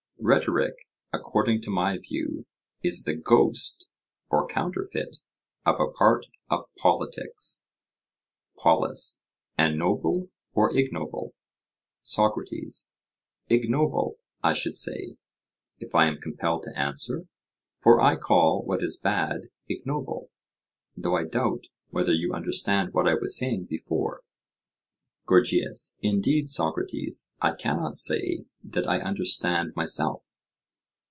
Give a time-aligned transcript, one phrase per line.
[0.23, 2.45] Rhetoric, according to my view,
[2.83, 3.87] is the ghost
[4.29, 5.17] or counterfeit
[5.65, 7.65] of a part of politics.
[8.55, 9.19] POLUS:
[9.57, 11.33] And noble or ignoble?
[12.03, 12.91] SOCRATES:
[13.49, 15.17] Ignoble, I should say,
[15.79, 17.25] if I am compelled to answer,
[17.73, 20.29] for I call what is bad ignoble:
[20.95, 24.21] though I doubt whether you understand what I was saying before.
[25.27, 30.25] GORGIAS: Indeed, Socrates, I cannot say that I understand myself.